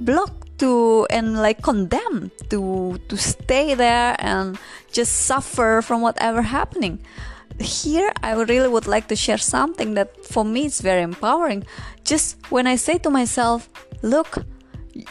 blocked 0.00 0.58
to 0.58 1.06
and 1.10 1.40
like 1.40 1.62
condemned 1.62 2.30
to 2.50 2.98
to 3.08 3.16
stay 3.16 3.74
there 3.74 4.16
and 4.18 4.58
just 4.92 5.24
suffer 5.24 5.80
from 5.82 6.00
whatever 6.02 6.42
happening 6.42 6.98
here 7.60 8.12
I 8.22 8.32
really 8.32 8.68
would 8.68 8.86
like 8.86 9.08
to 9.08 9.16
share 9.16 9.38
something 9.38 9.94
that 9.94 10.24
for 10.24 10.44
me 10.44 10.66
is 10.66 10.80
very 10.80 11.02
empowering. 11.02 11.64
Just 12.04 12.36
when 12.50 12.66
I 12.66 12.76
say 12.76 12.98
to 12.98 13.10
myself, 13.10 13.68
look, 14.02 14.44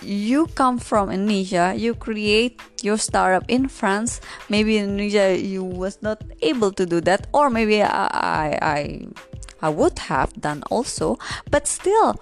you 0.01 0.47
come 0.55 0.77
from 0.77 1.09
Indonesia, 1.09 1.73
you 1.75 1.93
create 1.95 2.61
your 2.81 2.97
startup 2.97 3.45
in 3.47 3.67
France. 3.67 4.19
Maybe 4.49 4.77
in 4.77 4.89
Indonesia 4.89 5.37
you 5.39 5.63
was 5.63 6.01
not 6.01 6.21
able 6.41 6.71
to 6.73 6.85
do 6.85 7.01
that, 7.01 7.27
or 7.33 7.49
maybe 7.49 7.81
I, 7.81 7.87
I, 7.87 8.59
I 8.61 9.07
I 9.61 9.69
would 9.69 9.99
have 9.99 10.33
done 10.39 10.63
also, 10.71 11.17
but 11.51 11.67
still, 11.67 12.15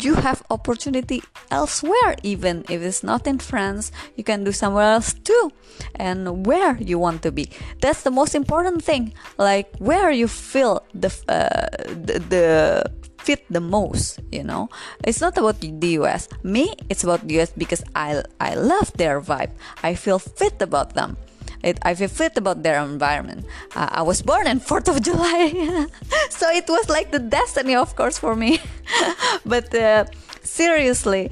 you 0.00 0.14
have 0.14 0.42
opportunity 0.50 1.22
elsewhere 1.50 2.14
even 2.22 2.64
if 2.68 2.80
it's 2.82 3.02
not 3.02 3.26
in 3.26 3.38
france 3.38 3.90
you 4.16 4.22
can 4.22 4.44
do 4.44 4.52
somewhere 4.52 4.92
else 4.92 5.12
too 5.12 5.50
and 5.96 6.46
where 6.46 6.76
you 6.76 6.98
want 6.98 7.22
to 7.22 7.32
be. 7.32 7.48
That's 7.80 8.02
the 8.02 8.10
most 8.10 8.34
important 8.34 8.84
thing 8.84 9.14
like 9.38 9.74
where 9.78 10.10
you 10.10 10.28
feel 10.28 10.84
the 10.94 11.08
uh, 11.28 11.68
the, 11.88 12.18
the 12.28 12.92
fit 13.18 13.44
the 13.50 13.60
most 13.60 14.20
you 14.30 14.42
know? 14.42 14.68
It's 15.04 15.20
not 15.20 15.36
about 15.38 15.60
the 15.60 15.70
us 15.98 16.28
me 16.42 16.74
it's 16.88 17.04
about 17.04 17.26
the 17.26 17.40
us 17.40 17.52
because 17.56 17.82
i 17.94 18.22
i 18.40 18.54
love 18.54 18.92
their 18.94 19.20
vibe. 19.20 19.52
I 19.82 19.94
feel 19.94 20.18
fit 20.18 20.60
about 20.60 20.94
them 20.94 21.16
it, 21.62 21.78
I 21.82 21.94
feel 21.94 22.08
fit 22.08 22.36
about 22.36 22.62
their 22.62 22.82
environment. 22.82 23.46
Uh, 23.74 23.88
I 23.90 24.02
was 24.02 24.22
born 24.22 24.46
on 24.46 24.60
4th 24.60 24.88
of 24.88 25.02
July, 25.02 25.86
so 26.30 26.50
it 26.50 26.68
was 26.68 26.88
like 26.88 27.10
the 27.10 27.18
destiny, 27.18 27.74
of 27.74 27.94
course, 27.96 28.18
for 28.18 28.34
me. 28.34 28.58
but 29.46 29.74
uh, 29.74 30.04
seriously, 30.42 31.30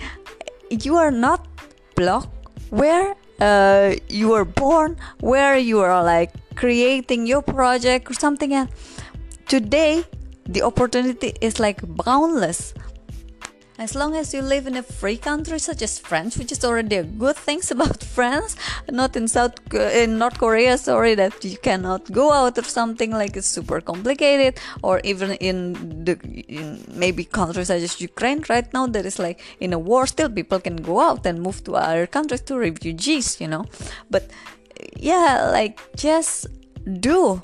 you 0.71 0.97
are 0.97 1.11
not 1.11 1.47
blocked 1.97 2.29
where 2.71 3.15
uh, 3.41 3.95
you 4.09 4.29
were 4.29 4.45
born, 4.45 4.97
where 5.21 5.57
you 5.57 5.81
are 5.81 6.03
like 6.05 6.33
creating 6.55 7.27
your 7.27 7.43
project 7.43 8.11
or 8.11 8.15
something 8.15 8.55
else. 8.55 8.71
Today, 9.47 10.05
the 10.47 10.63
opportunity 10.63 11.35
is 11.41 11.59
like 11.59 11.81
boundless 12.05 12.75
as 13.81 13.95
long 13.95 14.15
as 14.15 14.35
you 14.35 14.43
live 14.43 14.67
in 14.67 14.77
a 14.77 14.83
free 14.83 15.17
country 15.17 15.59
such 15.59 15.81
as 15.81 15.99
France, 15.99 16.37
which 16.37 16.53
is 16.53 16.63
already 16.65 16.97
a 16.97 17.03
good 17.03 17.35
thing 17.35 17.61
about 17.71 18.05
France, 18.05 18.55
not 18.91 19.17
in 19.17 19.27
South 19.27 19.55
in 19.75 20.19
North 20.19 20.39
Korea, 20.39 20.77
sorry 20.77 21.15
that 21.15 21.43
you 21.43 21.57
cannot 21.57 22.13
go 22.13 22.31
out 22.31 22.59
or 22.59 22.63
something 22.63 23.11
like 23.11 23.37
it's 23.39 23.47
super 23.47 23.81
complicated, 23.81 24.61
or 24.83 25.01
even 25.03 25.33
in 25.49 26.05
the 26.05 26.15
in 26.47 26.85
maybe 26.93 27.25
countries 27.25 27.69
such 27.69 27.83
as 27.83 28.01
Ukraine 28.01 28.45
right 28.51 28.69
now 28.75 28.87
there 28.87 29.07
is 29.07 29.19
like 29.19 29.41
in 29.61 29.73
a 29.73 29.79
war 29.79 30.07
still 30.07 30.29
people 30.29 30.61
can 30.61 30.77
go 30.77 31.01
out 31.01 31.25
and 31.25 31.41
move 31.41 31.65
to 31.65 31.75
other 31.75 32.07
countries 32.07 32.43
to 32.43 32.59
refugees, 32.59 33.41
you 33.41 33.49
know, 33.49 33.65
but 34.11 34.31
yeah, 34.97 35.49
like 35.51 35.81
just 35.97 36.47
do. 37.01 37.41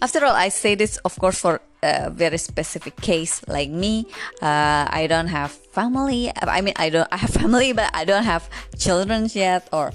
After 0.00 0.24
all, 0.24 0.36
I 0.36 0.48
say 0.48 0.76
this, 0.76 0.96
of 0.98 1.18
course, 1.18 1.40
for 1.40 1.60
a 1.82 2.10
very 2.10 2.38
specific 2.38 2.96
case 3.00 3.40
like 3.48 3.70
me. 3.70 4.06
Uh, 4.42 4.86
I 4.90 5.06
don't 5.08 5.28
have 5.28 5.50
family. 5.50 6.32
I 6.36 6.60
mean, 6.60 6.74
I 6.76 6.90
don't. 6.90 7.08
I 7.12 7.16
have 7.16 7.30
family, 7.42 7.72
but 7.72 7.90
I 7.94 8.04
don't 8.04 8.24
have 8.24 8.48
children 8.78 9.28
yet, 9.32 9.68
or 9.72 9.92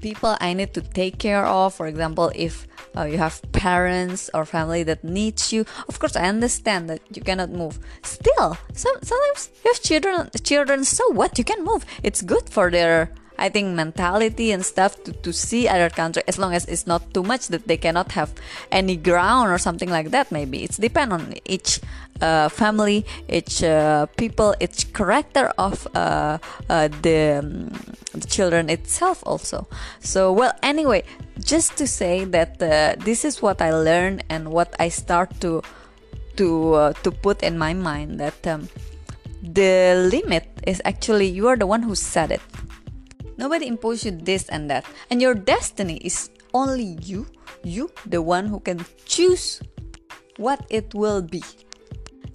people 0.00 0.36
I 0.40 0.52
need 0.52 0.74
to 0.74 0.80
take 0.80 1.18
care 1.18 1.46
of. 1.46 1.74
For 1.74 1.86
example, 1.86 2.32
if 2.34 2.66
uh, 2.96 3.04
you 3.04 3.18
have 3.18 3.40
parents 3.52 4.28
or 4.34 4.44
family 4.44 4.82
that 4.82 5.04
needs 5.04 5.52
you, 5.52 5.64
of 5.88 5.98
course, 5.98 6.16
I 6.16 6.28
understand 6.28 6.90
that 6.90 7.00
you 7.14 7.22
cannot 7.22 7.50
move. 7.50 7.78
Still, 8.02 8.58
some, 8.74 8.96
sometimes 9.02 9.50
you 9.64 9.72
have 9.72 9.82
children. 9.82 10.30
Children, 10.42 10.84
so 10.84 11.08
what? 11.12 11.38
You 11.38 11.44
can 11.44 11.64
move. 11.64 11.86
It's 12.02 12.22
good 12.22 12.50
for 12.50 12.70
their 12.70 13.12
I 13.42 13.48
think 13.48 13.74
mentality 13.74 14.52
and 14.52 14.64
stuff 14.64 15.02
to, 15.02 15.12
to 15.12 15.32
see 15.32 15.66
other 15.66 15.90
country 15.90 16.22
as 16.28 16.38
long 16.38 16.54
as 16.54 16.64
it's 16.66 16.86
not 16.86 17.12
too 17.12 17.24
much 17.24 17.48
that 17.48 17.66
they 17.66 17.76
cannot 17.76 18.12
have 18.12 18.32
any 18.70 18.94
ground 18.94 19.50
or 19.50 19.58
something 19.58 19.90
like 19.90 20.10
that 20.10 20.30
maybe. 20.30 20.62
It's 20.62 20.76
depend 20.76 21.12
on 21.12 21.34
each 21.44 21.80
uh, 22.20 22.48
family 22.48 23.04
each 23.28 23.64
uh, 23.64 24.06
people 24.16 24.54
each 24.60 24.92
character 24.92 25.50
of 25.58 25.88
uh, 25.96 26.38
uh 26.70 26.86
the, 27.02 27.42
um, 27.42 27.74
the, 28.14 28.28
children 28.28 28.70
itself 28.70 29.24
also. 29.26 29.66
So 29.98 30.32
well 30.32 30.52
anyway 30.62 31.02
just 31.42 31.76
to 31.78 31.86
say 31.88 32.24
that 32.26 32.62
uh, 32.62 32.94
this 33.02 33.24
is 33.24 33.42
what 33.42 33.60
I 33.60 33.74
learned 33.74 34.22
and 34.30 34.52
what 34.52 34.72
I 34.78 34.88
start 34.88 35.40
to 35.40 35.62
to 36.36 36.74
uh, 36.74 36.92
to 37.02 37.10
put 37.10 37.42
in 37.42 37.58
my 37.58 37.74
mind 37.74 38.20
that 38.20 38.46
um, 38.46 38.68
the 39.42 40.08
limit 40.14 40.46
is 40.64 40.80
actually 40.84 41.26
you 41.26 41.48
are 41.48 41.56
the 41.56 41.66
one 41.66 41.82
who 41.82 41.96
set 41.96 42.30
it 42.30 42.40
Nobody 43.42 43.66
imposed 43.66 44.06
you 44.06 44.12
this 44.12 44.48
and 44.48 44.70
that. 44.70 44.86
And 45.10 45.20
your 45.20 45.34
destiny 45.34 45.96
is 45.96 46.30
only 46.54 46.94
you, 47.02 47.26
you, 47.64 47.90
the 48.06 48.22
one 48.22 48.46
who 48.46 48.60
can 48.60 48.86
choose 49.04 49.60
what 50.36 50.64
it 50.70 50.94
will 50.94 51.22
be. 51.22 51.42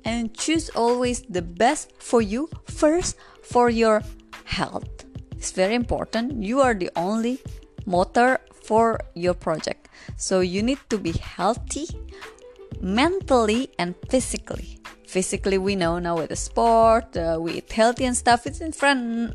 And 0.03 0.35
choose 0.35 0.67
always 0.75 1.21
the 1.21 1.41
best 1.41 1.93
for 1.97 2.21
you 2.21 2.49
first 2.65 3.15
for 3.41 3.69
your 3.69 4.03
health. 4.43 5.05
It's 5.31 5.51
very 5.51 5.75
important. 5.75 6.43
You 6.43 6.59
are 6.59 6.73
the 6.73 6.91
only 6.97 7.39
motor 7.85 8.41
for 8.63 8.99
your 9.15 9.33
project. 9.33 9.87
So 10.17 10.41
you 10.41 10.61
need 10.61 10.79
to 10.89 10.97
be 10.97 11.13
healthy 11.13 11.87
mentally 12.81 13.69
and 13.79 13.95
physically 14.09 14.81
physically 15.07 15.57
we 15.57 15.75
know 15.75 15.99
now 15.99 16.17
with 16.17 16.29
the 16.29 16.35
sport 16.35 17.15
uh, 17.15 17.37
we 17.39 17.53
eat 17.53 17.71
healthy 17.71 18.05
and 18.05 18.15
stuff 18.15 18.45
it's 18.45 18.61
in 18.61 18.71
front 18.71 19.33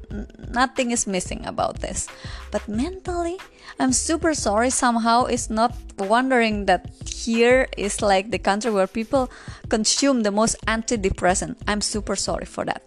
nothing 0.53 0.91
is 0.91 1.07
missing 1.07 1.45
about 1.47 1.81
this. 1.81 2.09
But 2.51 2.69
mentally 2.69 3.39
i'm 3.81 3.93
super 3.93 4.35
sorry 4.35 4.71
somehow. 4.71 5.25
It's 5.25 5.51
not 5.51 5.75
wondering 5.99 6.67
that 6.67 6.91
here 7.07 7.69
is 7.77 8.03
like 8.03 8.31
the 8.31 8.39
country 8.39 8.71
where 8.71 8.87
people 8.87 9.31
consume 9.69 10.23
the 10.23 10.31
most 10.31 10.57
antidepressant. 10.67 11.57
I'm 11.67 11.81
super 11.81 12.17
sorry 12.17 12.45
for 12.47 12.65
that. 12.67 12.83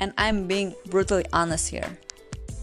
And 0.00 0.12
i'm 0.16 0.48
being 0.48 0.74
brutally 0.90 1.26
honest 1.32 1.68
here 1.68 1.98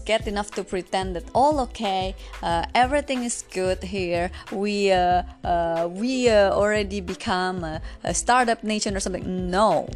get 0.04 0.26
enough 0.26 0.50
to 0.52 0.64
pretend 0.64 1.16
that 1.16 1.24
all 1.34 1.60
okay, 1.60 2.14
uh, 2.42 2.64
everything 2.74 3.24
is 3.24 3.44
good 3.52 3.82
here. 3.82 4.30
We 4.52 4.92
uh, 4.92 5.22
uh, 5.44 5.88
we 5.90 6.28
uh, 6.28 6.52
already 6.52 7.00
become 7.00 7.64
a, 7.64 7.80
a 8.04 8.14
startup 8.14 8.62
nation 8.64 8.96
or 8.96 9.00
something. 9.00 9.50
No, 9.50 9.88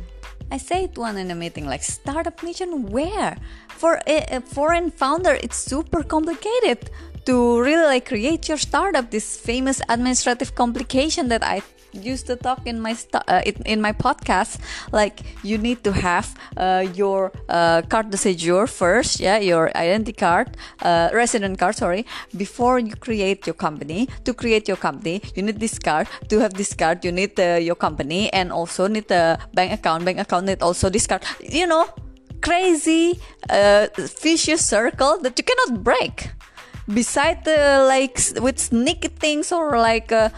I 0.50 0.58
say 0.58 0.84
it 0.84 0.96
one 0.96 1.16
in 1.16 1.30
a 1.30 1.34
meeting 1.34 1.66
like 1.66 1.82
startup 1.82 2.42
nation 2.42 2.87
where 2.87 3.37
for 3.68 4.00
a, 4.06 4.37
a, 4.37 4.40
foreign 4.40 4.90
founder 4.90 5.34
it's 5.34 5.56
super 5.56 6.02
complicated 6.02 6.90
to 7.25 7.61
really 7.61 7.87
like 7.87 8.07
create 8.07 8.49
your 8.49 8.59
startup 8.59 9.11
this 9.11 9.37
famous 9.37 9.81
administrative 9.88 10.54
complication 10.54 11.28
that 11.28 11.43
I 11.43 11.62
used 11.95 12.26
to 12.26 12.37
talk 12.37 12.66
in 12.66 12.81
my 12.81 12.97
uh, 13.14 13.43
in 13.64 13.81
my 13.81 13.93
podcast. 13.93 14.59
Like 14.93 15.21
you 15.43 15.59
need 15.59 15.85
to 15.85 15.93
have 15.93 16.35
uh, 16.57 16.87
your 16.95 17.33
uh, 17.49 17.83
carte 17.88 18.11
de 18.11 18.16
séjour 18.16 18.69
first 18.69 19.21
yeah 19.21 19.38
your 19.38 19.71
identity 19.76 20.12
card 20.12 20.57
uh, 20.83 21.09
resident 21.12 21.59
card 21.59 21.76
sorry 21.76 22.04
before 22.37 22.78
you 22.78 22.97
create 22.97 23.47
your 23.47 23.54
company. 23.54 24.09
To 24.25 24.35
create 24.35 24.69
your 24.69 24.76
company 24.76 25.23
you 25.35 25.43
need 25.43 25.61
this 25.61 25.78
card. 25.78 26.09
To 26.28 26.40
have 26.40 26.54
this 26.54 26.75
card 26.75 27.04
you 27.04 27.12
need 27.12 27.38
uh, 27.38 27.59
your 27.61 27.76
company 27.76 28.33
and 28.33 28.52
also 28.52 28.88
need 28.88 29.11
a 29.11 29.38
bank 29.54 29.73
account. 29.73 30.04
Bank 30.04 30.19
account 30.19 30.47
need 30.47 30.62
also 30.62 30.90
this 30.90 31.07
card. 31.07 31.23
You 31.40 31.66
know 31.66 31.87
crazy 32.43 33.19
uh, 33.49 33.87
vicious 34.21 34.61
circle 34.66 35.19
that 35.23 35.38
you 35.38 35.45
cannot 35.45 35.83
break 35.83 36.28
beside 36.93 37.45
the 37.45 37.85
like 37.88 38.19
with 38.43 38.59
sneaky 38.59 39.09
things 39.09 39.53
or 39.53 39.79
like 39.79 40.12
uh, 40.12 40.29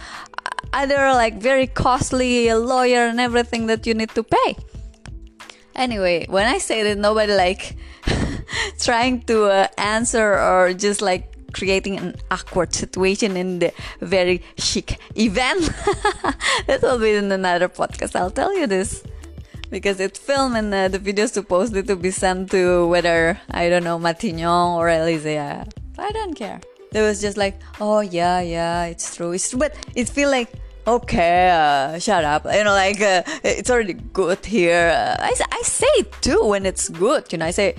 other 0.72 1.12
like 1.12 1.40
very 1.40 1.66
costly 1.66 2.52
lawyer 2.52 3.06
and 3.06 3.20
everything 3.20 3.66
that 3.66 3.86
you 3.86 3.94
need 3.94 4.10
to 4.10 4.22
pay. 4.22 4.56
Anyway 5.74 6.26
when 6.28 6.46
i 6.46 6.58
say 6.58 6.82
that 6.82 6.96
nobody 6.96 7.34
like 7.34 7.76
trying 8.78 9.20
to 9.22 9.44
uh, 9.44 9.68
answer 9.76 10.38
or 10.38 10.72
just 10.72 11.02
like 11.02 11.36
creating 11.52 11.96
an 11.96 12.14
awkward 12.30 12.74
situation 12.74 13.36
in 13.36 13.58
the 13.58 13.72
very 14.00 14.42
chic 14.58 14.98
event 15.16 15.62
that 16.66 16.80
will 16.82 16.98
be 16.98 17.12
in 17.12 17.32
another 17.32 17.68
podcast. 17.68 18.14
I'll 18.14 18.30
tell 18.30 18.56
you 18.56 18.66
this. 18.66 19.02
Because 19.70 19.98
it's 19.98 20.18
filmed 20.18 20.56
and 20.56 20.72
uh, 20.72 20.88
the 20.88 20.98
video 20.98 21.24
is 21.24 21.32
supposedly 21.32 21.82
to 21.84 21.96
be 21.96 22.12
sent 22.12 22.52
to 22.52 22.86
whether 22.86 23.40
i 23.50 23.68
don't 23.68 23.82
know 23.82 23.98
matignon 23.98 24.76
or 24.76 24.88
I 25.98 26.12
don't 26.12 26.34
care. 26.34 26.60
It 26.92 27.00
was 27.00 27.20
just 27.20 27.36
like 27.36 27.60
oh 27.80 28.00
yeah 28.00 28.40
yeah 28.40 28.84
it's 28.84 29.16
true 29.16 29.32
it's 29.32 29.50
true. 29.50 29.58
But 29.58 29.74
it 29.94 30.08
feel 30.08 30.30
like 30.30 30.52
okay 30.86 31.50
uh, 31.50 31.98
shut 31.98 32.24
up. 32.24 32.44
You 32.44 32.64
know 32.64 32.72
like 32.72 33.00
uh, 33.00 33.22
it's 33.42 33.70
already 33.70 33.94
good 33.94 34.44
here. 34.44 34.88
Uh, 34.94 35.16
I, 35.20 35.34
I 35.52 35.62
say 35.62 35.86
it 35.98 36.12
too 36.22 36.44
when 36.44 36.64
it's 36.64 36.88
good 36.88 37.32
you 37.32 37.38
know 37.38 37.46
i 37.46 37.50
say 37.50 37.74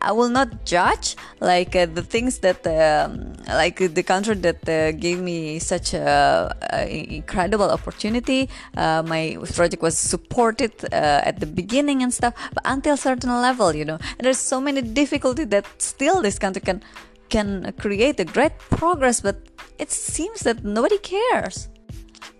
i, 0.00 0.12
will 0.12 0.28
not 0.28 0.64
judge 0.64 1.16
like 1.40 1.74
uh, 1.76 1.86
the 1.86 2.02
things 2.02 2.38
that 2.38 2.66
um, 2.66 3.34
like 3.48 3.76
the 3.78 4.02
country 4.02 4.34
that 4.34 4.66
uh, 4.68 4.92
gave 4.92 5.18
me 5.20 5.58
such 5.58 5.92
a, 5.92 6.54
a 6.72 7.16
incredible 7.16 7.70
opportunity. 7.70 8.48
Uh, 8.76 9.02
my 9.06 9.36
project 9.54 9.82
was 9.82 9.98
supported 9.98 10.72
at 10.92 11.40
the 11.40 11.46
beginning 11.46 12.02
and 12.02 12.12
stuff 12.12 12.34
but 12.54 12.62
until 12.64 12.94
a 12.94 12.96
certain 12.96 13.30
level 13.30 13.74
you 13.74 13.84
know. 13.84 13.98
And 14.18 14.24
there's 14.24 14.38
so 14.38 14.60
many 14.60 14.82
difficulty 14.82 15.44
that 15.44 15.66
still 15.78 16.22
this 16.22 16.38
country 16.38 16.62
can 16.62 16.82
can 17.28 17.72
create 17.78 18.20
a 18.20 18.24
great 18.24 18.58
progress 18.58 19.20
but 19.20 19.36
it 19.78 19.90
seems 19.90 20.40
that 20.40 20.64
nobody 20.64 20.98
cares. 20.98 21.68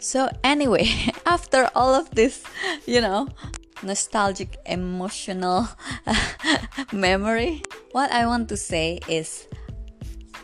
So, 0.00 0.28
anyway, 0.44 0.88
after 1.26 1.68
all 1.74 1.94
of 1.94 2.10
this, 2.10 2.42
you 2.86 3.00
know, 3.00 3.28
nostalgic, 3.82 4.56
emotional 4.66 5.68
memory, 6.92 7.62
what 7.92 8.10
I 8.10 8.26
want 8.26 8.48
to 8.50 8.56
say 8.56 9.00
is 9.08 9.46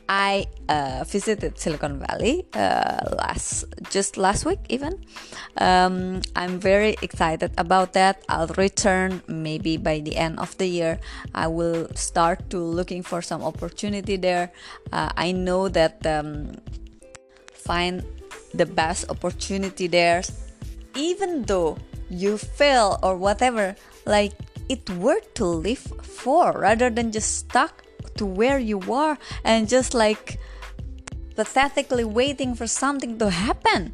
I 0.08 0.46
uh, 0.68 1.04
visited 1.06 1.58
Silicon 1.58 1.98
Valley 1.98 2.44
uh, 2.54 3.14
last 3.16 3.64
just 3.90 4.16
last 4.16 4.44
week 4.44 4.58
even. 4.68 4.98
Um, 5.56 6.22
I'm 6.36 6.58
very 6.58 6.96
excited 7.02 7.52
about 7.56 7.92
that. 7.94 8.22
I'll 8.28 8.52
return 8.58 9.22
maybe 9.28 9.76
by 9.76 10.00
the 10.00 10.16
end 10.16 10.38
of 10.38 10.56
the 10.58 10.66
year. 10.66 10.98
I 11.34 11.46
will 11.46 11.88
start 11.94 12.50
to 12.50 12.58
looking 12.58 13.02
for 13.02 13.22
some 13.22 13.42
opportunity 13.42 14.16
there. 14.16 14.52
Uh, 14.92 15.10
I 15.16 15.32
know 15.32 15.68
that 15.68 16.04
um, 16.06 16.56
find 17.54 18.04
the 18.54 18.66
best 18.66 19.08
opportunity 19.10 19.86
there, 19.86 20.22
even 20.96 21.44
though 21.44 21.78
you 22.10 22.38
fail 22.38 22.98
or 23.02 23.16
whatever. 23.16 23.76
Like 24.04 24.32
it 24.68 24.88
worth 24.90 25.34
to 25.34 25.44
live 25.44 25.84
for 26.02 26.52
rather 26.52 26.90
than 26.90 27.12
just 27.12 27.38
stuck 27.38 27.84
to 28.16 28.26
where 28.26 28.58
you 28.58 28.80
are 28.92 29.18
and 29.44 29.68
just 29.68 29.94
like 29.94 30.38
pathetically 31.34 32.04
waiting 32.04 32.54
for 32.54 32.66
something 32.66 33.18
to 33.18 33.30
happen. 33.30 33.92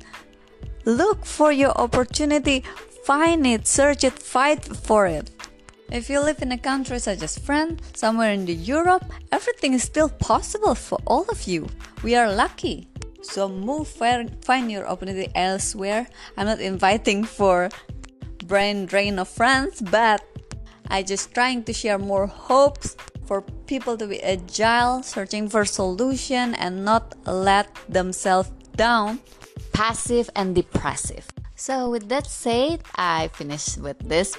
Look 0.84 1.24
for 1.24 1.52
your 1.52 1.72
opportunity, 1.72 2.64
find 3.04 3.46
it, 3.46 3.66
search 3.66 4.04
it, 4.04 4.18
fight 4.18 4.64
for 4.64 5.06
it. 5.06 5.30
If 5.90 6.10
you 6.10 6.20
live 6.20 6.42
in 6.42 6.52
a 6.52 6.58
country 6.58 6.98
such 6.98 7.22
as 7.22 7.38
France, 7.38 7.80
somewhere 7.94 8.32
in 8.32 8.44
the 8.44 8.54
Europe, 8.54 9.04
everything 9.32 9.72
is 9.72 9.82
still 9.82 10.10
possible 10.10 10.74
for 10.74 10.98
all 11.06 11.24
of 11.30 11.44
you. 11.44 11.66
We 12.02 12.14
are 12.14 12.30
lucky. 12.30 12.88
So 13.22 13.48
move, 13.48 13.88
find 13.88 14.70
your 14.70 14.86
opportunity 14.86 15.30
elsewhere. 15.34 16.06
I'm 16.36 16.46
not 16.46 16.60
inviting 16.60 17.24
for 17.24 17.70
brain 18.46 18.86
drain 18.86 19.18
of 19.18 19.28
France, 19.28 19.80
but 19.80 20.22
I 20.88 21.02
just 21.02 21.34
trying 21.34 21.64
to 21.64 21.72
share 21.72 21.98
more 21.98 22.26
hopes 22.26 22.96
for 23.28 23.42
people 23.68 23.98
to 23.98 24.06
be 24.08 24.22
agile, 24.24 25.02
searching 25.04 25.50
for 25.52 25.66
solution 25.66 26.56
and 26.56 26.82
not 26.82 27.14
let 27.26 27.68
themselves 27.86 28.48
down, 28.74 29.20
passive 29.74 30.30
and 30.34 30.54
depressive. 30.54 31.28
So 31.54 31.90
with 31.90 32.08
that 32.08 32.26
said, 32.26 32.80
I 32.96 33.28
finished 33.28 33.76
with 33.78 33.98
this 34.00 34.32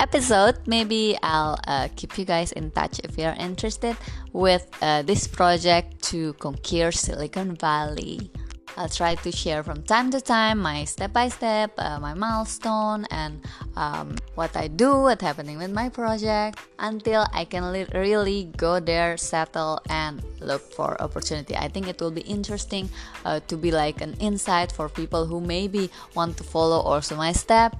episode. 0.00 0.58
Maybe 0.66 1.16
I'll 1.22 1.56
uh, 1.68 1.86
keep 1.94 2.18
you 2.18 2.24
guys 2.24 2.50
in 2.52 2.72
touch 2.72 2.98
if 3.04 3.16
you're 3.16 3.38
interested 3.38 3.96
with 4.32 4.66
uh, 4.82 5.02
this 5.02 5.28
project 5.28 6.02
to 6.10 6.32
conquer 6.34 6.90
Silicon 6.90 7.54
Valley. 7.54 8.30
I'll 8.76 8.88
try 8.88 9.14
to 9.16 9.30
share 9.32 9.62
from 9.62 9.82
time 9.82 10.10
to 10.12 10.20
time 10.20 10.58
my 10.58 10.84
step 10.84 11.12
by 11.12 11.28
step, 11.28 11.76
my 11.76 12.14
milestone, 12.14 13.06
and 13.10 13.40
um, 13.76 14.16
what 14.34 14.56
I 14.56 14.68
do, 14.68 15.02
what's 15.02 15.22
happening 15.22 15.58
with 15.58 15.70
my 15.72 15.88
project, 15.88 16.58
until 16.78 17.26
I 17.32 17.44
can 17.44 17.72
li- 17.72 17.86
really 17.94 18.50
go 18.56 18.80
there, 18.80 19.16
settle, 19.16 19.80
and 19.88 20.22
look 20.40 20.62
for 20.72 21.00
opportunity. 21.00 21.56
I 21.56 21.68
think 21.68 21.88
it 21.88 22.00
will 22.00 22.10
be 22.10 22.22
interesting 22.22 22.88
uh, 23.24 23.40
to 23.48 23.56
be 23.56 23.70
like 23.70 24.00
an 24.00 24.14
insight 24.20 24.72
for 24.72 24.88
people 24.88 25.26
who 25.26 25.40
maybe 25.40 25.90
want 26.14 26.36
to 26.38 26.44
follow 26.44 26.80
also 26.80 27.16
my 27.16 27.32
step. 27.32 27.76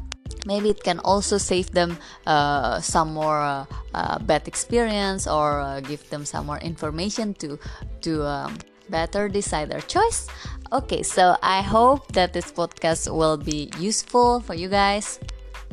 Maybe 0.46 0.70
it 0.70 0.82
can 0.82 0.98
also 1.00 1.38
save 1.38 1.70
them 1.70 1.98
uh, 2.26 2.80
some 2.80 3.14
more 3.14 3.40
uh, 3.40 3.64
uh, 3.94 4.18
bad 4.20 4.48
experience 4.48 5.26
or 5.26 5.60
uh, 5.60 5.80
give 5.80 6.08
them 6.10 6.24
some 6.24 6.46
more 6.46 6.58
information 6.58 7.34
to 7.34 7.58
to 8.00 8.26
um, 8.26 8.58
better 8.88 9.28
decide 9.28 9.70
their 9.70 9.80
choice. 9.80 10.28
Okay, 10.72 11.02
so 11.02 11.36
I 11.42 11.60
hope 11.60 12.08
that 12.12 12.32
this 12.32 12.50
podcast 12.50 13.12
will 13.12 13.36
be 13.36 13.70
useful 13.78 14.40
for 14.40 14.54
you 14.54 14.68
guys. 14.68 15.20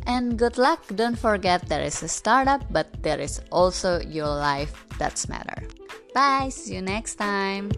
And 0.08 0.38
good 0.38 0.58
luck. 0.58 0.84
Don't 0.96 1.18
forget 1.18 1.68
there 1.70 1.84
is 1.84 2.04
a 2.04 2.08
startup, 2.08 2.66
but 2.72 2.88
there 3.04 3.20
is 3.20 3.42
also 3.52 4.02
your 4.02 4.28
life 4.28 4.86
that's 4.98 5.30
matter. 5.30 5.64
Bye. 6.14 6.50
See 6.50 6.76
you 6.76 6.82
next 6.82 7.16
time. 7.16 7.72